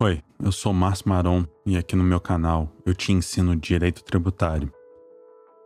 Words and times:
Oi, 0.00 0.22
eu 0.40 0.52
sou 0.52 0.72
Márcio 0.72 1.08
Maron 1.08 1.44
e 1.66 1.76
aqui 1.76 1.96
no 1.96 2.04
meu 2.04 2.20
canal 2.20 2.70
eu 2.86 2.94
te 2.94 3.10
ensino 3.10 3.56
direito 3.56 4.04
tributário. 4.04 4.72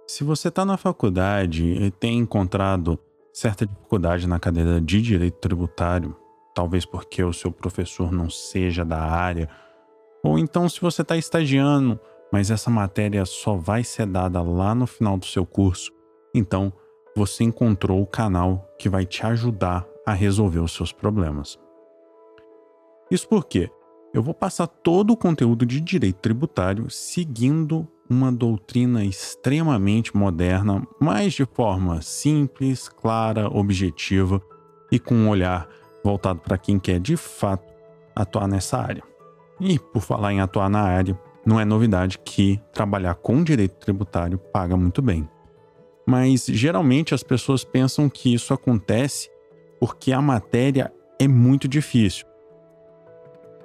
Se 0.06 0.24
você 0.24 0.48
está 0.48 0.64
na 0.64 0.78
faculdade 0.78 1.62
e 1.62 1.90
tem 1.90 2.16
encontrado 2.16 2.98
certa 3.30 3.66
dificuldade 3.66 4.26
na 4.26 4.40
cadeira 4.40 4.80
de 4.80 5.02
direito 5.02 5.34
tributário, 5.34 6.16
talvez 6.54 6.86
porque 6.86 7.22
o 7.22 7.30
seu 7.30 7.52
professor 7.52 8.10
não 8.10 8.30
seja 8.30 8.86
da 8.86 9.02
área, 9.02 9.50
ou 10.24 10.38
então 10.38 10.66
se 10.66 10.80
você 10.80 11.02
está 11.02 11.14
estagiando, 11.14 12.00
mas 12.32 12.50
essa 12.50 12.70
matéria 12.70 13.26
só 13.26 13.54
vai 13.54 13.84
ser 13.84 14.06
dada 14.06 14.40
lá 14.40 14.74
no 14.74 14.86
final 14.86 15.18
do 15.18 15.26
seu 15.26 15.44
curso, 15.44 15.92
então 16.34 16.72
você 17.14 17.44
encontrou 17.44 18.00
o 18.00 18.06
canal 18.06 18.66
que 18.78 18.88
vai 18.88 19.04
te 19.04 19.26
ajudar 19.26 19.86
a 20.06 20.14
resolver 20.14 20.60
os 20.60 20.72
seus 20.72 20.90
problemas. 20.90 21.60
Isso 23.10 23.28
porque 23.28 23.70
eu 24.12 24.22
vou 24.22 24.34
passar 24.34 24.66
todo 24.66 25.12
o 25.12 25.16
conteúdo 25.16 25.64
de 25.64 25.80
direito 25.80 26.16
tributário 26.16 26.90
seguindo 26.90 27.88
uma 28.08 28.30
doutrina 28.30 29.02
extremamente 29.02 30.14
moderna, 30.14 30.86
mas 31.00 31.32
de 31.32 31.46
forma 31.46 32.02
simples, 32.02 32.88
clara, 32.88 33.48
objetiva 33.48 34.40
e 34.90 34.98
com 34.98 35.14
um 35.14 35.28
olhar 35.30 35.66
voltado 36.04 36.40
para 36.40 36.58
quem 36.58 36.78
quer 36.78 37.00
de 37.00 37.16
fato 37.16 37.72
atuar 38.14 38.46
nessa 38.46 38.78
área. 38.78 39.02
E 39.58 39.78
por 39.78 40.02
falar 40.02 40.32
em 40.32 40.40
atuar 40.40 40.68
na 40.68 40.82
área, 40.82 41.18
não 41.46 41.58
é 41.58 41.64
novidade 41.64 42.18
que 42.18 42.60
trabalhar 42.72 43.14
com 43.14 43.42
direito 43.42 43.76
tributário 43.76 44.36
paga 44.36 44.76
muito 44.76 45.00
bem. 45.00 45.26
Mas 46.06 46.44
geralmente 46.46 47.14
as 47.14 47.22
pessoas 47.22 47.64
pensam 47.64 48.10
que 48.10 48.34
isso 48.34 48.52
acontece 48.52 49.30
porque 49.80 50.12
a 50.12 50.20
matéria 50.20 50.92
é 51.18 51.26
muito 51.26 51.66
difícil 51.66 52.26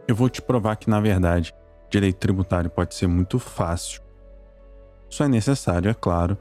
eu 0.07 0.15
vou 0.15 0.29
te 0.29 0.41
provar 0.41 0.75
que, 0.77 0.89
na 0.89 0.99
verdade, 0.99 1.53
direito 1.89 2.17
tributário 2.17 2.69
pode 2.69 2.95
ser 2.95 3.07
muito 3.07 3.37
fácil. 3.39 4.01
Só 5.09 5.25
é 5.25 5.27
necessário, 5.27 5.89
é 5.89 5.93
claro, 5.93 6.37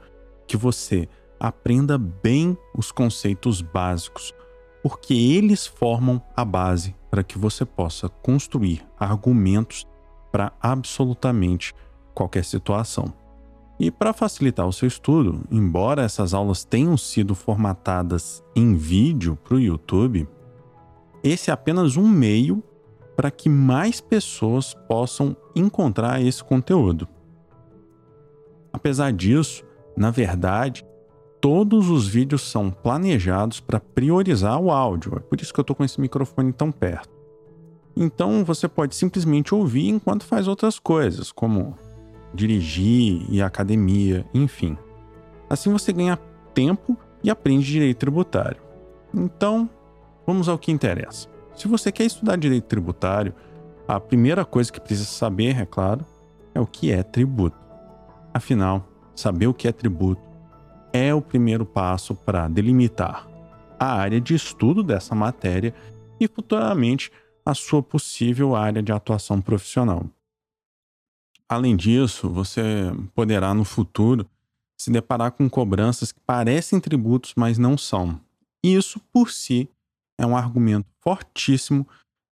que 0.47 0.55
você 0.55 1.07
aprenda 1.39 1.97
bem 1.97 2.57
os 2.75 2.91
conceitos 2.91 3.61
básicos, 3.61 4.33
porque 4.81 5.13
eles 5.13 5.67
formam 5.67 6.21
a 6.35 6.45
base 6.45 6.95
para 7.09 7.23
que 7.23 7.37
você 7.37 7.65
possa 7.65 8.09
construir 8.09 8.85
argumentos 8.97 9.85
para 10.31 10.51
absolutamente 10.61 11.73
qualquer 12.13 12.43
situação. 12.43 13.13
E 13.79 13.91
para 13.91 14.13
facilitar 14.13 14.67
o 14.67 14.73
seu 14.73 14.87
estudo, 14.87 15.43
embora 15.51 16.01
essas 16.03 16.33
aulas 16.33 16.63
tenham 16.63 16.97
sido 16.97 17.35
formatadas 17.35 18.43
em 18.55 18.75
vídeo 18.75 19.35
para 19.35 19.55
o 19.55 19.59
YouTube, 19.59 20.27
esse 21.23 21.51
é 21.51 21.53
apenas 21.53 21.95
um 21.95 22.07
meio 22.07 22.63
para 23.17 23.31
que 23.31 23.49
mais 23.49 23.99
pessoas 23.99 24.75
possam 24.87 25.35
encontrar 25.55 26.21
esse 26.21 26.43
conteúdo. 26.43 27.07
Apesar 28.71 29.11
disso, 29.11 29.65
na 29.97 30.11
verdade, 30.11 30.85
todos 31.41 31.89
os 31.89 32.07
vídeos 32.07 32.43
são 32.43 32.69
planejados 32.69 33.59
para 33.59 33.79
priorizar 33.79 34.61
o 34.61 34.69
áudio, 34.69 35.15
é 35.17 35.19
por 35.19 35.41
isso 35.41 35.51
que 35.51 35.59
eu 35.59 35.63
estou 35.63 35.75
com 35.75 35.83
esse 35.83 35.99
microfone 35.99 36.53
tão 36.53 36.71
perto. 36.71 37.09
Então 37.95 38.45
você 38.45 38.67
pode 38.67 38.95
simplesmente 38.95 39.55
ouvir 39.55 39.89
enquanto 39.89 40.23
faz 40.23 40.47
outras 40.47 40.77
coisas, 40.77 41.31
como 41.31 41.75
dirigir 42.35 43.25
e 43.31 43.41
academia, 43.41 44.23
enfim. 44.31 44.77
Assim 45.49 45.71
você 45.71 45.91
ganha 45.91 46.19
tempo 46.53 46.95
e 47.23 47.31
aprende 47.31 47.65
direito 47.65 47.97
tributário. 47.97 48.61
Então, 49.11 49.67
vamos 50.27 50.47
ao 50.47 50.59
que 50.59 50.71
interessa. 50.71 51.27
Se 51.57 51.67
você 51.67 51.91
quer 51.91 52.05
estudar 52.05 52.37
direito 52.37 52.65
tributário, 52.65 53.33
a 53.87 53.99
primeira 53.99 54.45
coisa 54.45 54.71
que 54.71 54.79
precisa 54.79 55.07
saber, 55.07 55.59
é 55.59 55.65
claro, 55.65 56.05
é 56.53 56.59
o 56.59 56.67
que 56.67 56.91
é 56.91 57.01
tributo. 57.01 57.57
Afinal, 58.31 58.87
saber 59.15 59.47
o 59.47 59.53
que 59.55 59.67
é 59.67 59.71
tributo 59.71 60.21
é 60.93 61.11
o 61.15 61.21
primeiro 61.21 61.65
passo 61.65 62.13
para 62.13 62.47
delimitar 62.47 63.27
a 63.79 63.91
área 63.93 64.21
de 64.21 64.35
estudo 64.35 64.83
dessa 64.83 65.15
matéria 65.15 65.73
e 66.19 66.27
futuramente 66.27 67.11
a 67.43 67.55
sua 67.55 67.81
possível 67.81 68.55
área 68.55 68.83
de 68.83 68.91
atuação 68.91 69.41
profissional. 69.41 70.05
Além 71.49 71.75
disso, 71.75 72.29
você 72.29 72.91
poderá 73.15 73.53
no 73.55 73.63
futuro 73.63 74.29
se 74.77 74.91
deparar 74.91 75.31
com 75.31 75.49
cobranças 75.49 76.11
que 76.11 76.19
parecem 76.19 76.79
tributos, 76.79 77.33
mas 77.35 77.57
não 77.57 77.75
são. 77.75 78.19
Isso 78.63 78.99
por 79.11 79.31
si 79.31 79.67
é 80.17 80.25
um 80.25 80.35
argumento 80.35 80.87
fortíssimo 81.01 81.87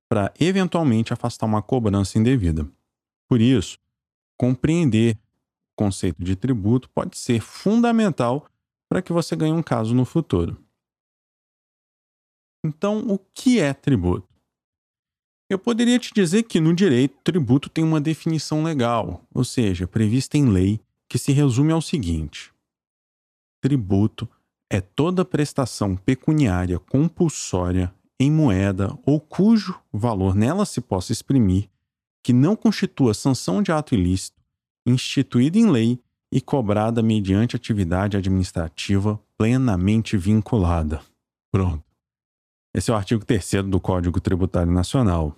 para 0.09 0.33
eventualmente 0.39 1.13
afastar 1.13 1.45
uma 1.45 1.61
cobrança 1.61 2.17
indevida. 2.17 2.69
Por 3.27 3.41
isso, 3.41 3.77
compreender 4.37 5.15
o 5.15 5.83
conceito 5.83 6.23
de 6.23 6.35
tributo 6.35 6.89
pode 6.89 7.17
ser 7.17 7.41
fundamental 7.41 8.47
para 8.89 9.01
que 9.01 9.11
você 9.11 9.35
ganhe 9.35 9.53
um 9.53 9.63
caso 9.63 9.95
no 9.95 10.05
futuro. 10.05 10.57
Então, 12.65 13.07
o 13.07 13.19
que 13.19 13.59
é 13.59 13.73
tributo? 13.73 14.27
Eu 15.49 15.59
poderia 15.59 15.99
te 15.99 16.11
dizer 16.13 16.43
que 16.43 16.59
no 16.59 16.73
direito, 16.73 17.19
tributo 17.23 17.69
tem 17.69 17.83
uma 17.83 18.01
definição 18.01 18.63
legal, 18.63 19.23
ou 19.33 19.43
seja, 19.43 19.87
prevista 19.87 20.37
em 20.37 20.49
lei, 20.49 20.79
que 21.07 21.19
se 21.19 21.31
resume 21.31 21.71
ao 21.71 21.81
seguinte: 21.81 22.51
tributo 23.61 24.27
é 24.69 24.81
toda 24.81 25.25
prestação 25.25 25.95
pecuniária 25.95 26.79
compulsória 26.79 27.93
em 28.19 28.31
moeda 28.31 28.97
ou 29.05 29.19
cujo 29.19 29.79
valor 29.91 30.35
nela 30.35 30.65
se 30.65 30.81
possa 30.81 31.11
exprimir, 31.11 31.69
que 32.23 32.33
não 32.33 32.55
constitua 32.55 33.13
sanção 33.13 33.61
de 33.61 33.71
ato 33.71 33.93
ilícito, 33.93 34.41
instituída 34.85 35.57
em 35.57 35.69
lei 35.69 35.99
e 36.31 36.41
cobrada 36.41 37.03
mediante 37.03 37.55
atividade 37.55 38.17
administrativa 38.17 39.19
plenamente 39.37 40.17
vinculada. 40.17 41.01
Pronto. 41.51 41.83
Esse 42.73 42.91
é 42.91 42.93
o 42.93 42.97
artigo 42.97 43.23
3 43.23 43.63
do 43.69 43.79
Código 43.79 44.19
Tributário 44.19 44.71
Nacional. 44.71 45.35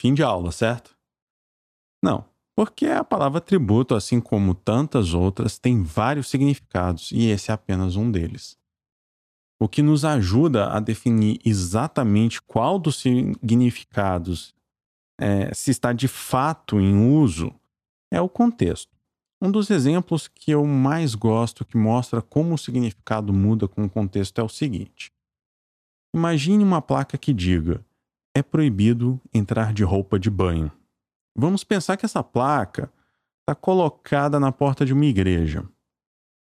Fim 0.00 0.14
de 0.14 0.22
aula, 0.22 0.52
certo? 0.52 0.96
Não, 2.02 2.24
porque 2.60 2.84
a 2.88 3.02
palavra 3.02 3.40
tributo, 3.40 3.94
assim 3.94 4.20
como 4.20 4.54
tantas 4.54 5.14
outras, 5.14 5.58
tem 5.58 5.82
vários 5.82 6.28
significados 6.28 7.10
e 7.10 7.30
esse 7.30 7.50
é 7.50 7.54
apenas 7.54 7.96
um 7.96 8.10
deles. 8.10 8.58
O 9.58 9.66
que 9.66 9.80
nos 9.80 10.04
ajuda 10.04 10.70
a 10.70 10.78
definir 10.78 11.40
exatamente 11.42 12.38
qual 12.42 12.78
dos 12.78 13.00
significados 13.00 14.54
é, 15.18 15.54
se 15.54 15.70
está 15.70 15.94
de 15.94 16.06
fato 16.06 16.78
em 16.78 16.94
uso 17.14 17.50
é 18.12 18.20
o 18.20 18.28
contexto. 18.28 18.94
Um 19.40 19.50
dos 19.50 19.70
exemplos 19.70 20.28
que 20.28 20.50
eu 20.50 20.66
mais 20.66 21.14
gosto 21.14 21.64
que 21.64 21.78
mostra 21.78 22.20
como 22.20 22.52
o 22.52 22.58
significado 22.58 23.32
muda 23.32 23.66
com 23.66 23.86
o 23.86 23.88
contexto 23.88 24.38
é 24.38 24.44
o 24.44 24.50
seguinte: 24.50 25.10
Imagine 26.14 26.62
uma 26.62 26.82
placa 26.82 27.16
que 27.16 27.32
diga: 27.32 27.82
é 28.36 28.42
proibido 28.42 29.18
entrar 29.32 29.72
de 29.72 29.82
roupa 29.82 30.18
de 30.18 30.28
banho. 30.28 30.70
Vamos 31.40 31.64
pensar 31.64 31.96
que 31.96 32.04
essa 32.04 32.22
placa 32.22 32.92
está 33.40 33.54
colocada 33.54 34.38
na 34.38 34.52
porta 34.52 34.84
de 34.84 34.92
uma 34.92 35.06
igreja. 35.06 35.66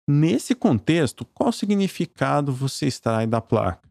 Nesse 0.07 0.53
contexto, 0.53 1.25
qual 1.25 1.51
significado 1.51 2.53
você 2.53 2.85
extrai 2.85 3.25
da 3.25 3.41
placa? 3.41 3.89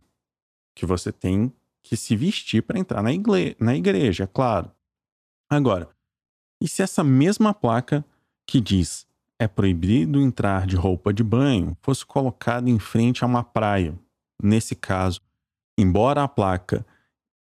Que 0.72 0.86
você 0.86 1.10
tem 1.10 1.52
que 1.82 1.96
se 1.96 2.14
vestir 2.14 2.62
para 2.62 2.78
entrar 2.78 3.02
na, 3.02 3.10
na 3.58 3.74
igreja, 3.74 4.22
é 4.22 4.26
claro. 4.28 4.70
Agora, 5.50 5.90
e 6.62 6.68
se 6.68 6.80
essa 6.80 7.02
mesma 7.02 7.52
placa 7.52 8.04
que 8.46 8.60
diz 8.60 9.04
é 9.36 9.48
proibido 9.48 10.20
entrar 10.20 10.64
de 10.64 10.76
roupa 10.76 11.12
de 11.12 11.24
banho 11.24 11.76
fosse 11.82 12.06
colocada 12.06 12.70
em 12.70 12.78
frente 12.78 13.24
a 13.24 13.26
uma 13.26 13.42
praia? 13.42 13.98
Nesse 14.40 14.76
caso, 14.76 15.20
embora 15.76 16.22
a 16.22 16.28
placa 16.28 16.86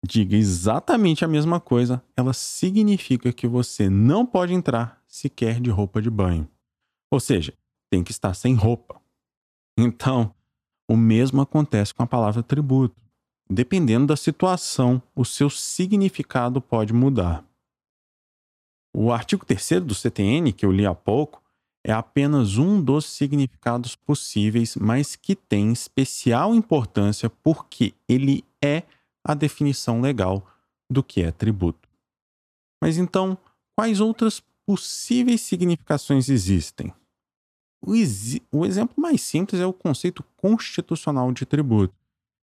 diga 0.05 0.35
exatamente 0.35 1.23
a 1.23 1.27
mesma 1.27 1.59
coisa, 1.59 2.03
ela 2.15 2.33
significa 2.33 3.31
que 3.31 3.47
você 3.47 3.89
não 3.89 4.25
pode 4.25 4.53
entrar 4.53 5.01
sequer 5.07 5.59
de 5.59 5.69
roupa 5.69 6.01
de 6.01 6.09
banho. 6.09 6.47
Ou 7.11 7.19
seja, 7.19 7.53
tem 7.89 8.03
que 8.03 8.11
estar 8.11 8.33
sem 8.33 8.55
roupa. 8.55 8.99
Então, 9.77 10.33
o 10.89 10.97
mesmo 10.97 11.41
acontece 11.41 11.93
com 11.93 12.03
a 12.03 12.07
palavra 12.07 12.41
tributo. 12.41 12.95
Dependendo 13.49 14.07
da 14.07 14.15
situação, 14.15 15.01
o 15.15 15.25
seu 15.25 15.49
significado 15.49 16.61
pode 16.61 16.93
mudar. 16.93 17.45
O 18.95 19.11
artigo 19.11 19.45
3 19.45 19.81
do 19.81 19.95
CTN, 19.95 20.51
que 20.53 20.65
eu 20.65 20.71
li 20.71 20.85
há 20.85 20.95
pouco, 20.95 21.41
é 21.83 21.91
apenas 21.91 22.57
um 22.57 22.81
dos 22.81 23.05
significados 23.05 23.95
possíveis, 23.95 24.75
mas 24.75 25.15
que 25.15 25.35
tem 25.35 25.71
especial 25.71 26.53
importância 26.53 27.29
porque 27.29 27.93
ele 28.07 28.43
é 28.63 28.83
a 29.23 29.33
definição 29.33 30.01
legal 30.01 30.47
do 30.89 31.03
que 31.03 31.21
é 31.21 31.31
tributo. 31.31 31.87
Mas 32.81 32.97
então, 32.97 33.37
quais 33.75 33.99
outras 33.99 34.41
possíveis 34.65 35.41
significações 35.41 36.29
existem? 36.29 36.93
O, 37.81 37.93
o 38.51 38.65
exemplo 38.65 38.95
mais 38.97 39.21
simples 39.21 39.61
é 39.61 39.65
o 39.65 39.73
conceito 39.73 40.23
constitucional 40.37 41.31
de 41.31 41.45
tributo, 41.45 41.95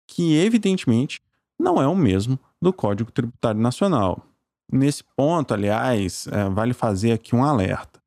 que 0.08 0.36
evidentemente 0.36 1.22
não 1.60 1.82
é 1.82 1.88
o 1.88 1.96
mesmo 1.96 2.38
do 2.62 2.74
Código 2.74 3.12
Tributário 3.12 3.62
Nacional. 3.62 4.26
Nesse 4.72 5.04
ponto, 5.04 5.54
aliás, 5.54 6.28
é, 6.28 6.50
vale 6.50 6.74
fazer 6.74 7.12
aqui 7.12 7.36
um 7.36 7.44
alerta. 7.44 8.02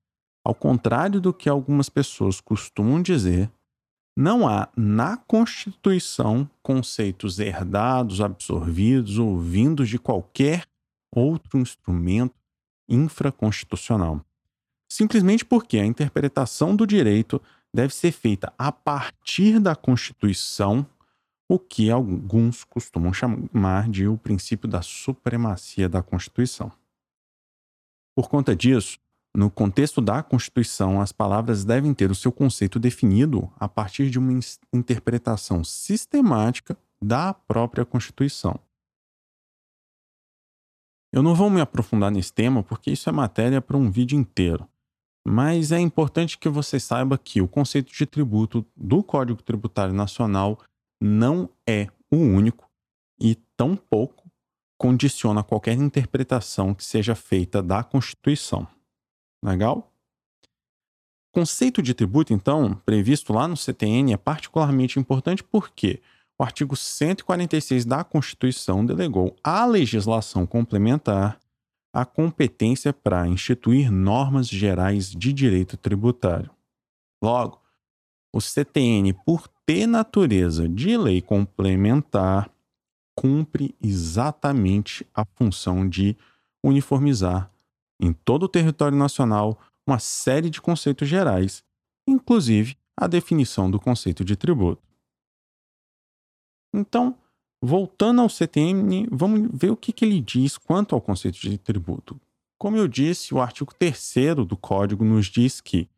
Ao 0.44 0.55
contrário 0.55 1.20
do 1.20 1.32
que 1.32 1.49
algumas 1.49 1.88
pessoas 1.88 2.41
costumam 2.41 3.02
dizer, 3.02 3.50
não 4.17 4.49
há 4.49 4.69
na 4.75 5.19
Constituição 5.19 6.49
conceitos 6.63 7.39
herdados, 7.39 8.23
absorvidos 8.23 9.19
ou 9.19 9.39
vindos 9.39 9.91
de 9.91 9.99
qualquer 9.99 10.65
outro 11.15 11.59
instrumento 11.59 12.35
infraconstitucional. 12.89 14.25
Simplesmente 14.91 15.45
porque 15.45 15.79
a 15.79 15.85
interpretação 15.85 16.75
do 16.75 16.87
direito 16.87 17.43
deve 17.75 17.95
ser 17.95 18.13
feita 18.13 18.53
a 18.57 18.73
partir 18.73 19.61
da 19.61 19.77
Constituição, 19.77 20.87
o 21.49 21.59
que 21.59 21.91
alguns 21.91 22.65
costumam 22.65 23.12
chamar 23.12 23.89
de 23.89 24.09
o 24.09 24.17
princípio 24.17 24.69
da 24.69 24.81
supremacia 24.83 25.89
da 25.89 26.03
Constituição. 26.03 26.73
Por 28.17 28.29
conta 28.29 28.57
disso, 28.57 28.99
no 29.37 29.50
contexto 29.50 30.00
da 30.00 30.23
Constituição, 30.23 30.99
as 30.99 31.12
palavras 31.12 31.62
devem 31.62 31.93
ter 31.93 32.11
o 32.11 32.15
seu 32.15 32.33
conceito 32.33 32.79
definido 32.79 33.53
a 33.61 33.69
partir 33.69 34.09
de 34.09 34.19
uma 34.19 34.41
interpretação 34.73 35.62
sistemática 35.62 36.77
da 37.03 37.35
própria 37.35 37.85
Constituição. 37.85 38.59
Eu 41.12 41.23
não 41.23 41.35
vou 41.35 41.50
me 41.50 41.61
aprofundar 41.61 42.11
nesse 42.11 42.33
tema 42.33 42.62
porque 42.62 42.91
isso 42.91 43.11
é 43.11 43.12
matéria 43.12 43.61
para 43.61 43.77
um 43.77 43.91
vídeo 43.91 44.19
inteiro, 44.19 44.67
mas 45.27 45.71
é 45.71 45.79
importante 45.79 46.38
que 46.38 46.49
você 46.49 46.81
saiba 46.81 47.19
que 47.19 47.43
o 47.43 47.49
conceito 47.49 47.93
de 47.93 48.06
tributo 48.06 48.65
do 48.75 49.03
Código 49.03 49.43
Tributário 49.43 49.93
Nacional 49.93 50.59
não 50.99 51.50
é 51.69 51.88
o 52.11 52.17
único 52.17 52.71
e 53.21 53.35
tampouco 53.55 54.31
condiciona 54.79 55.43
qualquer 55.43 55.75
interpretação 55.75 56.75
que 56.75 56.85
seja 56.85 57.15
feita 57.15 57.62
da 57.62 57.85
Constituição. 57.85 58.67
Legal? 59.47 59.93
O 61.31 61.41
conceito 61.41 61.81
de 61.81 61.95
tributo, 61.95 62.33
então, 62.33 62.75
previsto 62.85 63.33
lá 63.33 63.47
no 63.47 63.57
CTN, 63.57 64.13
é 64.13 64.17
particularmente 64.17 64.99
importante 64.99 65.45
porque 65.45 66.03
o 66.37 66.43
artigo 66.43 66.75
146 66.75 67.85
da 67.85 68.03
Constituição 68.03 68.85
delegou 68.85 69.37
à 69.45 69.65
legislação 69.65 70.47
complementar 70.47 71.39
a 71.93 72.05
competência 72.05 72.93
para 72.93 73.27
instituir 73.29 73.91
normas 73.91 74.49
gerais 74.49 75.11
de 75.11 75.33
direito 75.33 75.77
tributário. 75.77 76.51
Logo, 77.23 77.61
o 78.35 78.41
CTN, 78.41 79.15
por 79.25 79.49
ter 79.65 79.87
natureza 79.87 80.69
de 80.69 80.97
lei 80.97 81.23
complementar, 81.23 82.51
cumpre 83.15 83.75
exatamente 83.81 85.07
a 85.15 85.25
função 85.25 85.89
de 85.89 86.17
uniformizar 86.63 87.51
em 88.01 88.13
todo 88.13 88.45
o 88.45 88.49
território 88.49 88.97
nacional 88.97 89.59
uma 89.87 89.99
série 89.99 90.51
de 90.51 90.61
conceitos 90.61 91.09
gerais, 91.09 91.63
inclusive 92.09 92.77
a 92.97 93.07
definição 93.07 93.71
do 93.71 93.79
conceito 93.79 94.25
de 94.25 94.37
tributo. 94.37 94.83
Então, 96.75 97.17
voltando 97.63 98.21
ao 98.21 98.29
CTN, 98.29 99.09
vamos 99.11 99.49
ver 99.53 99.71
o 99.71 99.77
que, 99.77 99.93
que 99.93 100.05
ele 100.05 100.21
diz 100.21 100.59
quanto 100.59 100.95
ao 100.95 101.01
conceito 101.01 101.39
de 101.39 101.57
tributo. 101.57 102.21
Como 102.59 102.77
eu 102.77 102.89
disse, 102.89 103.35
o 103.35 103.41
artigo 103.41 103.73
3 103.75 104.37
do 104.47 104.57
Código 104.57 105.05
nos 105.05 105.27
diz 105.27 105.61
que 105.61 105.89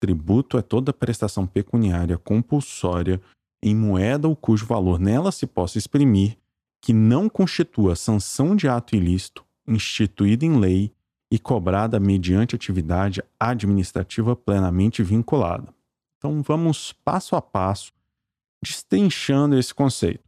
tributo 0.00 0.58
é 0.58 0.62
toda 0.62 0.92
prestação 0.92 1.46
pecuniária 1.46 2.18
compulsória 2.18 3.20
em 3.62 3.74
moeda 3.74 4.28
ou 4.28 4.36
cujo 4.36 4.66
valor 4.66 4.98
nela 4.98 5.32
se 5.32 5.46
possa 5.46 5.78
exprimir, 5.78 6.38
que 6.82 6.92
não 6.92 7.28
constitua 7.28 7.96
sanção 7.96 8.54
de 8.54 8.68
ato 8.68 8.94
ilícito, 8.94 9.44
instituído 9.66 10.44
em 10.44 10.58
lei 10.58 10.92
e 11.30 11.38
cobrada 11.38 11.98
mediante 11.98 12.54
atividade 12.54 13.22
administrativa 13.38 14.36
plenamente 14.36 15.02
vinculada. 15.02 15.74
Então 16.16 16.42
vamos 16.42 16.92
passo 16.92 17.36
a 17.36 17.42
passo 17.42 17.92
destrinchando 18.62 19.58
esse 19.58 19.74
conceito. 19.74 20.24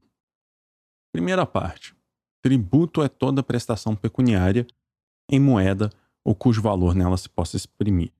Primeira 1.12 1.46
parte: 1.46 1.94
tributo 2.42 3.02
é 3.02 3.08
toda 3.08 3.42
prestação 3.42 3.96
pecuniária 3.96 4.66
em 5.30 5.40
moeda 5.40 5.90
ou 6.24 6.34
cujo 6.34 6.60
valor 6.60 6.94
nela 6.94 7.16
se 7.16 7.28
possa 7.28 7.56
exprimir. 7.56 8.12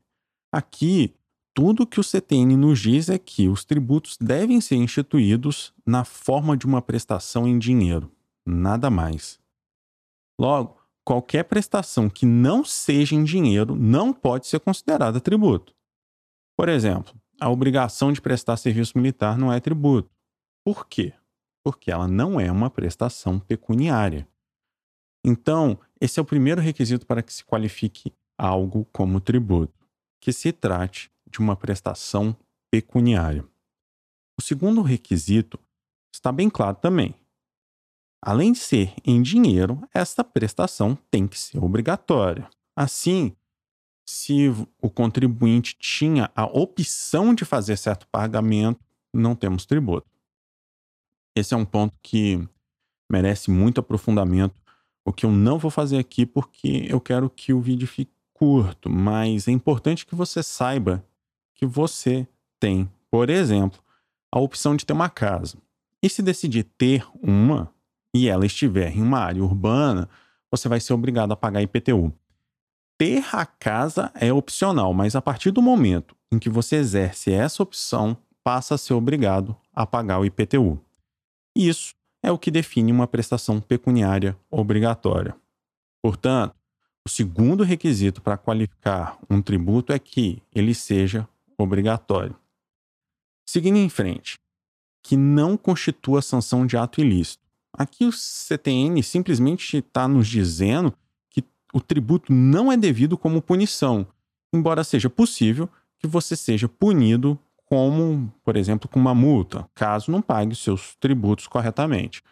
Aqui, 0.53 1.15
tudo 1.55 1.87
que 1.87 2.01
o 2.01 2.05
CTN 2.05 2.57
nos 2.57 2.79
diz 2.79 3.09
é 3.09 3.19
que 3.19 3.49
os 3.49 3.65
tributos 3.65 4.17
devem 4.19 4.61
ser 4.61 4.77
instituídos 4.77 5.75
na 5.85 6.05
forma 6.05 6.57
de 6.57 6.67
uma 6.67 6.81
prestação 6.81 7.47
em 7.47 7.59
dinheiro, 7.59 8.11
nada 8.47 8.89
mais. 8.89 9.39
Logo, 10.41 10.78
qualquer 11.09 11.45
prestação 11.45 12.11
que 12.11 12.27
não 12.27 12.63
seja 12.63 13.15
em 13.15 13.25
dinheiro 13.25 13.75
não 13.75 14.13
pode 14.13 14.47
ser 14.47 14.61
considerada 14.61 15.19
tributo. 15.19 15.75
Por 16.55 16.69
exemplo, 16.69 17.19
a 17.41 17.49
obrigação 17.49 18.13
de 18.13 18.21
prestar 18.21 18.59
serviço 18.59 18.99
militar 18.99 19.39
não 19.39 19.51
é 19.51 19.59
tributo. 19.59 20.11
Por 20.63 20.87
quê? 20.87 21.15
Porque 21.65 21.91
ela 21.91 22.07
não 22.07 22.39
é 22.39 22.53
uma 22.53 22.69
prestação 22.69 23.41
pecuniária. 23.41 24.29
Então, 25.25 25.81
esse 25.99 26.21
é 26.21 26.23
o 26.23 26.27
primeiro 26.27 26.61
requisito 26.61 27.07
para 27.07 27.23
que 27.23 27.33
se 27.33 27.43
qualifique 27.43 28.13
algo 28.37 28.85
como 28.93 29.19
tributo, 29.19 29.89
que 30.21 30.31
se 30.31 30.53
trate 30.53 31.11
de 31.27 31.39
uma 31.39 31.57
prestação 31.57 32.37
pecuniária. 32.71 33.47
O 34.39 34.43
segundo 34.43 34.83
requisito 34.83 35.59
está 36.13 36.31
bem 36.31 36.51
claro 36.51 36.77
também. 36.77 37.15
Além 38.23 38.53
de 38.53 38.59
ser 38.59 38.94
em 39.05 39.23
dinheiro, 39.23 39.81
esta 39.94 40.25
prestação 40.25 40.97
tem 41.11 41.26
que 41.26 41.38
ser 41.38 41.62
obrigatória. 41.62 42.49
Assim, 42.76 43.35
se 44.09 44.49
o 44.81 44.91
contribuinte 44.91 45.76
tinha 45.79 46.31
a 46.35 46.44
opção 46.44 47.35
de 47.35 47.44
fazer 47.44 47.76
certo 47.76 48.06
pagamento, 48.09 48.81
não 49.12 49.35
temos 49.35 49.67
tributo. 49.67 50.09
Esse 51.37 51.55
é 51.55 51.56
um 51.56 51.65
ponto 51.65 51.94
que 52.03 52.47
merece 53.11 53.50
muito 53.50 53.81
aprofundamento, 53.81 54.61
o 55.05 55.12
que 55.12 55.25
eu 55.25 55.31
não 55.32 55.59
vou 55.59 55.71
fazer 55.71 55.99
aqui 55.99 56.26
porque 56.26 56.87
eu 56.88 57.00
quero 57.00 57.31
que 57.31 57.53
o 57.53 57.61
vídeo 57.61 57.87
fique 57.87 58.12
curto, 58.32 58.91
mas 58.91 59.49
é 59.49 59.50
importante 59.50 60.06
que 60.06 60.14
você 60.14 60.43
saiba 60.43 61.05
que 61.55 61.67
você 61.67 62.26
tem, 62.61 62.91
por 63.11 63.31
exemplo, 63.31 63.81
a 64.32 64.38
opção 64.38 64.76
de 64.76 64.87
ter 64.87 64.93
uma 64.93 65.09
casa. 65.09 65.59
E 66.03 66.09
se 66.09 66.23
decidir 66.23 66.64
ter 66.64 67.05
uma, 67.21 67.73
e 68.15 68.29
ela 68.29 68.47
estiver 68.47 68.97
em 68.97 69.03
uma 69.03 69.21
área 69.21 69.43
urbana, 69.43 70.09
você 70.51 70.69
vai 70.69 70.81
ser 70.81 70.93
obrigado 70.93 71.33
a 71.33 71.37
pagar 71.37 71.63
IPTU. 71.63 72.13
Ter 72.99 73.25
a 73.33 73.47
casa 73.47 74.11
é 74.15 74.33
opcional, 74.33 74.93
mas 74.93 75.15
a 75.15 75.23
partir 75.23 75.50
do 75.50 75.62
momento 75.62 76.17
em 76.33 76.38
que 76.38 76.50
você 76.50 76.77
exerce 76.77 77.33
essa 77.33 77.62
opção, 77.62 78.17
passa 78.43 78.75
a 78.75 78.79
ser 78.79 78.95
obrigado 78.95 79.57
a 79.73 79.87
pagar 79.87 80.19
o 80.19 80.25
IPTU. 80.25 80.81
Isso 81.57 81.95
é 82.23 82.33
o 82.33 82.38
que 82.38 82.50
define 82.50 82.91
uma 82.91 83.07
prestação 83.07 83.61
pecuniária 83.61 84.37
obrigatória. 84.50 85.37
Portanto, 86.03 86.55
o 87.07 87.11
segundo 87.11 87.65
requisito 87.65 88.21
para 88.21 88.37
qualificar 88.37 89.19
um 89.31 89.41
tributo 89.41 89.93
é 89.93 89.99
que 89.99 90.43
ele 90.55 90.75
seja 90.75 91.29
obrigatório. 91.57 92.37
Seguindo 93.49 93.79
em 93.79 93.88
frente, 93.88 94.38
que 95.03 95.17
não 95.17 95.57
constitua 95.57 96.21
sanção 96.21 96.67
de 96.67 96.77
ato 96.77 97.00
ilícito. 97.00 97.48
Aqui 97.73 98.05
o 98.05 98.13
CTN 98.13 99.03
simplesmente 99.03 99.79
está 99.79 100.09
nos 100.09 100.27
dizendo 100.27 100.93
que 101.31 101.45
o 101.73 101.81
tributo 101.81 102.33
não 102.33 102.73
é 102.73 102.77
devido 102.77 103.17
como 103.17 103.43
punição, 103.43 104.07
embora 104.53 104.83
seja 104.83 105.11
possível 105.11 105.69
que 105.99 106.07
você 106.07 106.35
seja 106.37 106.69
punido 106.69 107.39
como, 107.67 108.33
por 108.43 108.57
exemplo, 108.57 108.89
com 108.89 108.99
uma 108.99 109.15
multa, 109.15 109.69
caso 109.75 110.11
não 110.11 110.23
pague 110.23 110.55
seus 110.55 110.95
tributos 110.95 111.47
corretamente. 111.47 112.23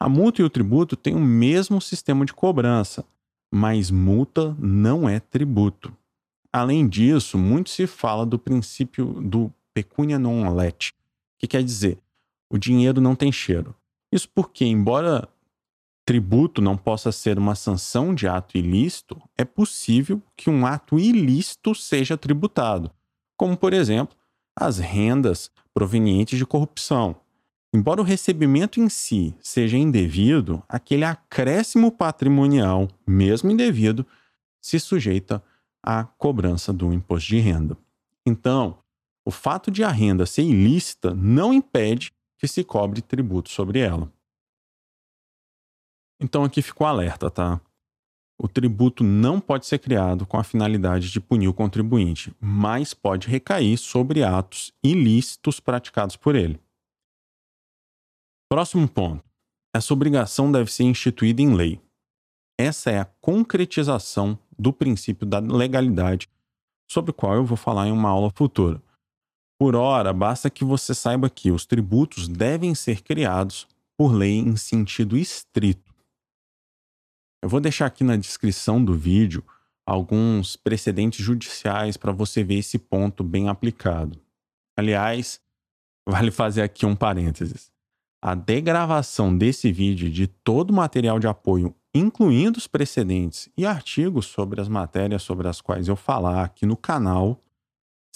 A 0.00 0.08
multa 0.08 0.40
e 0.40 0.44
o 0.44 0.50
tributo 0.50 0.96
têm 0.96 1.14
o 1.14 1.20
mesmo 1.20 1.80
sistema 1.80 2.24
de 2.24 2.32
cobrança, 2.32 3.04
mas 3.52 3.90
multa 3.90 4.56
não 4.58 5.08
é 5.08 5.20
tributo. 5.20 5.92
Além 6.52 6.88
disso, 6.88 7.36
muito 7.36 7.68
se 7.68 7.86
fala 7.86 8.24
do 8.24 8.38
princípio 8.38 9.06
do 9.20 9.52
pecunia 9.74 10.18
non 10.18 10.46
olet, 10.46 10.94
que 11.38 11.46
quer 11.46 11.62
dizer, 11.62 11.98
o 12.48 12.56
dinheiro 12.56 13.00
não 13.00 13.14
tem 13.14 13.30
cheiro. 13.30 13.74
Isso 14.12 14.28
porque, 14.34 14.64
embora 14.64 15.28
tributo 16.06 16.62
não 16.62 16.76
possa 16.76 17.12
ser 17.12 17.38
uma 17.38 17.54
sanção 17.54 18.14
de 18.14 18.26
ato 18.26 18.56
ilícito, 18.56 19.20
é 19.36 19.44
possível 19.44 20.22
que 20.34 20.48
um 20.48 20.64
ato 20.64 20.98
ilícito 20.98 21.74
seja 21.74 22.16
tributado, 22.16 22.90
como, 23.36 23.56
por 23.56 23.74
exemplo, 23.74 24.16
as 24.58 24.78
rendas 24.78 25.50
provenientes 25.74 26.38
de 26.38 26.46
corrupção. 26.46 27.16
Embora 27.74 28.00
o 28.00 28.04
recebimento 28.04 28.80
em 28.80 28.88
si 28.88 29.34
seja 29.40 29.76
indevido, 29.76 30.62
aquele 30.66 31.04
acréscimo 31.04 31.92
patrimonial, 31.92 32.88
mesmo 33.06 33.50
indevido, 33.50 34.06
se 34.62 34.80
sujeita 34.80 35.42
à 35.82 36.04
cobrança 36.04 36.72
do 36.72 36.92
imposto 36.92 37.28
de 37.28 37.38
renda. 37.38 37.76
Então, 38.26 38.78
o 39.26 39.30
fato 39.30 39.70
de 39.70 39.84
a 39.84 39.90
renda 39.90 40.24
ser 40.24 40.42
ilícita 40.42 41.14
não 41.14 41.52
impede 41.52 42.12
que 42.38 42.46
se 42.48 42.64
cobre 42.64 43.02
tributo 43.02 43.50
sobre 43.50 43.80
ela. 43.80 44.12
Então 46.20 46.44
aqui 46.44 46.62
ficou 46.62 46.86
alerta, 46.86 47.30
tá? 47.30 47.60
o 48.40 48.46
tributo 48.46 49.02
não 49.02 49.40
pode 49.40 49.66
ser 49.66 49.80
criado 49.80 50.24
com 50.24 50.38
a 50.38 50.44
finalidade 50.44 51.10
de 51.10 51.20
punir 51.20 51.48
o 51.48 51.54
contribuinte, 51.54 52.32
mas 52.40 52.94
pode 52.94 53.26
recair 53.26 53.76
sobre 53.76 54.22
atos 54.22 54.72
ilícitos 54.82 55.58
praticados 55.58 56.14
por 56.14 56.36
ele. 56.36 56.60
Próximo 58.48 58.88
ponto. 58.88 59.24
Essa 59.74 59.92
obrigação 59.92 60.50
deve 60.50 60.72
ser 60.72 60.84
instituída 60.84 61.42
em 61.42 61.54
lei. 61.54 61.80
Essa 62.56 62.90
é 62.90 63.00
a 63.00 63.04
concretização 63.04 64.38
do 64.56 64.72
princípio 64.72 65.26
da 65.26 65.40
legalidade, 65.40 66.28
sobre 66.88 67.10
o 67.10 67.14
qual 67.14 67.34
eu 67.34 67.44
vou 67.44 67.56
falar 67.56 67.88
em 67.88 67.92
uma 67.92 68.08
aula 68.08 68.30
futura. 68.30 68.80
Por 69.58 69.74
ora, 69.74 70.12
basta 70.12 70.48
que 70.48 70.64
você 70.64 70.94
saiba 70.94 71.28
que 71.28 71.50
os 71.50 71.66
tributos 71.66 72.28
devem 72.28 72.76
ser 72.76 73.02
criados 73.02 73.66
por 73.96 74.12
lei 74.12 74.38
em 74.38 74.56
sentido 74.56 75.16
estrito. 75.16 75.92
Eu 77.42 77.48
vou 77.48 77.60
deixar 77.60 77.86
aqui 77.86 78.04
na 78.04 78.16
descrição 78.16 78.82
do 78.82 78.94
vídeo 78.94 79.44
alguns 79.84 80.54
precedentes 80.54 81.24
judiciais 81.24 81.96
para 81.96 82.12
você 82.12 82.44
ver 82.44 82.58
esse 82.58 82.78
ponto 82.78 83.24
bem 83.24 83.48
aplicado. 83.48 84.20
Aliás, 84.76 85.40
vale 86.06 86.30
fazer 86.30 86.62
aqui 86.62 86.86
um 86.86 86.94
parênteses. 86.94 87.72
A 88.22 88.34
degravação 88.34 89.36
desse 89.36 89.72
vídeo 89.72 90.10
de 90.10 90.26
todo 90.28 90.70
o 90.70 90.74
material 90.74 91.18
de 91.18 91.26
apoio, 91.26 91.74
incluindo 91.92 92.58
os 92.58 92.66
precedentes 92.66 93.48
e 93.56 93.66
artigos 93.66 94.26
sobre 94.26 94.60
as 94.60 94.68
matérias 94.68 95.22
sobre 95.22 95.48
as 95.48 95.60
quais 95.60 95.88
eu 95.88 95.96
falar 95.96 96.44
aqui 96.44 96.66
no 96.66 96.76
canal, 96.76 97.42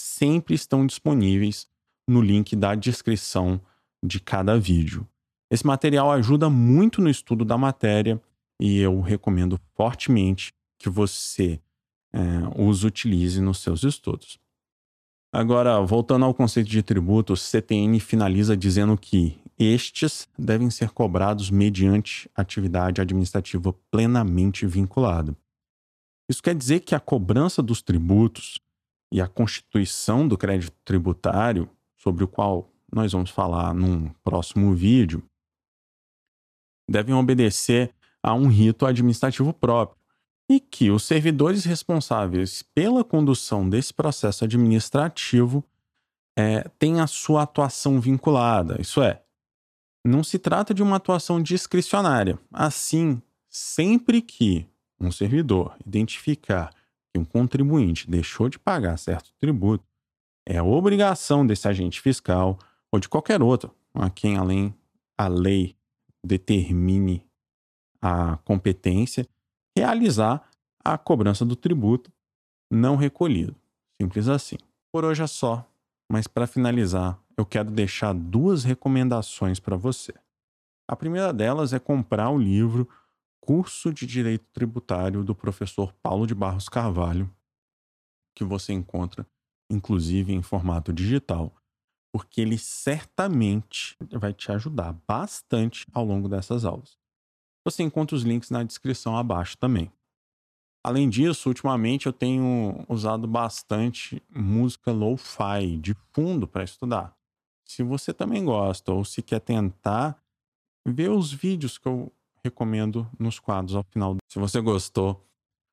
sempre 0.02 0.54
estão 0.54 0.85
disponíveis 0.85 1.68
no 2.09 2.21
link 2.21 2.56
da 2.56 2.75
descrição 2.75 3.61
de 4.04 4.18
cada 4.18 4.59
vídeo. 4.59 5.06
Esse 5.49 5.64
material 5.64 6.11
ajuda 6.11 6.50
muito 6.50 7.00
no 7.00 7.09
estudo 7.09 7.44
da 7.44 7.56
matéria 7.56 8.21
e 8.61 8.78
eu 8.80 9.00
recomendo 9.00 9.61
fortemente 9.75 10.52
que 10.78 10.88
você 10.88 11.61
é, 12.12 12.18
os 12.56 12.82
utilize 12.82 13.40
nos 13.40 13.59
seus 13.59 13.85
estudos. 13.85 14.40
Agora, 15.32 15.80
voltando 15.80 16.25
ao 16.25 16.35
conceito 16.35 16.68
de 16.68 16.82
tributos, 16.82 17.49
CTN 17.49 17.99
finaliza 18.00 18.56
dizendo 18.56 18.99
que 18.99 19.38
estes 19.59 20.28
devem 20.37 20.68
ser 20.68 20.90
cobrados 20.90 21.49
mediante 21.49 22.28
atividade 22.35 23.00
administrativa 23.00 23.73
plenamente 23.90 24.66
vinculada. 24.66 25.37
Isso 26.28 26.42
quer 26.42 26.54
dizer 26.54 26.80
que 26.80 26.94
a 26.94 27.00
cobrança 27.00 27.62
dos 27.62 27.82
tributos 27.82 28.59
e 29.12 29.21
a 29.21 29.28
constituição 29.28 30.26
do 30.26 30.38
crédito 30.38 30.75
tributário, 30.85 31.69
sobre 31.99 32.25
o 32.25 32.28
qual 32.28 32.73
nós 32.90 33.12
vamos 33.12 33.31
falar 33.31 33.75
num 33.75 34.09
próximo 34.25 34.75
vídeo, 34.75 35.23
devem 36.88 37.14
obedecer 37.14 37.95
a 38.23 38.35
um 38.35 38.49
rito 38.49 38.87
administrativo 38.87 39.52
próprio 39.52 39.99
e 40.49 40.59
que 40.59 40.90
os 40.90 41.04
servidores 41.04 41.64
responsáveis 41.64 42.62
pela 42.75 43.04
condução 43.04 43.69
desse 43.69 43.92
processo 43.92 44.45
administrativo 44.45 45.62
é, 46.37 46.62
têm 46.78 47.00
a 47.00 47.07
sua 47.07 47.42
atuação 47.42 48.00
vinculada. 48.00 48.81
Isso 48.81 49.02
é, 49.02 49.23
não 50.04 50.25
se 50.25 50.38
trata 50.38 50.73
de 50.73 50.83
uma 50.83 50.97
atuação 50.97 51.40
discricionária. 51.40 52.38
Assim, 52.50 53.21
sempre 53.49 54.23
que 54.23 54.66
um 54.99 55.12
servidor 55.12 55.76
identificar 55.87 56.71
que 57.12 57.21
um 57.21 57.25
contribuinte 57.25 58.11
deixou 58.11 58.49
de 58.49 58.59
pagar 58.59 58.97
certo 58.97 59.33
tributo, 59.38 59.85
é 60.47 60.61
obrigação 60.62 61.47
desse 61.47 61.69
agente 61.69 62.00
fiscal 62.00 62.59
ou 62.90 62.99
de 62.99 63.09
qualquer 63.09 63.42
outro 63.42 63.75
a 63.95 64.09
quem 64.11 64.37
além 64.37 64.75
a 65.16 65.28
lei 65.28 65.76
determine 66.25 67.25
a 68.00 68.38
competência 68.38 69.28
realizar 69.76 70.49
a 70.85 70.99
cobrança 70.99 71.45
do 71.45 71.54
tributo 71.54 72.12
não 72.71 72.97
recolhido. 72.97 73.54
Simples 74.00 74.28
assim. 74.28 74.57
Por 74.90 75.04
hoje 75.04 75.23
é 75.23 75.26
só, 75.26 75.66
mas 76.11 76.26
para 76.26 76.47
finalizar, 76.47 77.19
eu 77.37 77.47
quero 77.47 77.71
deixar 77.71 78.12
duas 78.12 78.64
recomendações 78.64 79.61
para 79.61 79.76
você. 79.76 80.12
A 80.88 80.97
primeira 80.97 81.33
delas 81.33 81.73
é 81.73 81.78
comprar 81.78 82.31
o 82.31 82.38
livro 82.38 82.88
Curso 83.44 83.92
de 83.92 84.06
Direito 84.06 84.46
Tributário 84.52 85.25
do 85.25 85.34
professor 85.34 85.92
Paulo 85.94 86.28
de 86.28 86.34
Barros 86.34 86.68
Carvalho, 86.68 87.28
que 88.37 88.44
você 88.44 88.72
encontra 88.72 89.26
inclusive 89.68 90.32
em 90.32 90.42
formato 90.42 90.92
digital, 90.92 91.52
porque 92.12 92.40
ele 92.40 92.56
certamente 92.56 93.96
vai 94.12 94.32
te 94.32 94.52
ajudar 94.52 94.92
bastante 95.08 95.84
ao 95.92 96.04
longo 96.04 96.28
dessas 96.28 96.64
aulas. 96.64 96.96
Você 97.64 97.82
encontra 97.82 98.14
os 98.14 98.22
links 98.22 98.49
na 98.49 98.62
descrição 98.62 99.16
abaixo 99.16 99.58
também. 99.58 99.90
Além 100.84 101.11
disso, 101.11 101.49
ultimamente 101.49 102.06
eu 102.06 102.12
tenho 102.12 102.84
usado 102.88 103.26
bastante 103.26 104.22
música 104.30 104.92
lo-fi 104.92 105.76
de 105.78 105.94
fundo 106.12 106.46
para 106.46 106.62
estudar. 106.62 107.16
Se 107.64 107.82
você 107.82 108.14
também 108.14 108.44
gosta 108.44 108.92
ou 108.92 109.04
se 109.04 109.20
quer 109.20 109.40
tentar, 109.40 110.22
vê 110.87 111.08
os 111.08 111.32
vídeos 111.32 111.76
que 111.76 111.88
eu 111.88 112.12
recomendo 112.44 113.08
nos 113.18 113.38
quadros 113.38 113.75
ao 113.75 113.84
final. 113.84 114.16
Se 114.28 114.38
você 114.38 114.61
gostou 114.61 115.25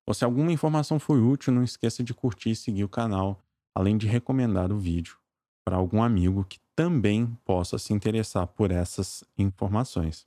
ou 0.08 0.14
se 0.14 0.26
alguma 0.26 0.52
informação 0.52 1.00
foi 1.00 1.22
útil, 1.22 1.54
não 1.54 1.64
esqueça 1.64 2.04
de 2.04 2.14
curtir 2.14 2.52
e 2.52 2.56
seguir 2.56 2.84
o 2.84 2.90
canal, 2.90 3.40
além 3.76 3.98
de 3.98 4.08
recomendar 4.08 4.72
o 4.72 4.80
vídeo 4.80 5.18
para 5.64 5.78
algum 5.78 6.02
amigo 6.02 6.44
que 6.46 6.60
também 6.76 7.28
possa 7.46 7.78
se 7.78 7.94
interessar 7.94 8.48
por 8.48 8.72
essas 8.72 9.24
informações. 9.38 10.26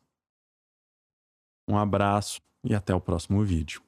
Um 1.69 1.77
abraço 1.77 2.41
e 2.65 2.75
até 2.75 2.95
o 2.95 3.01
próximo 3.01 3.45
vídeo. 3.45 3.83